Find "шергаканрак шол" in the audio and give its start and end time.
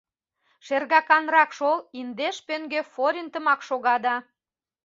0.65-1.77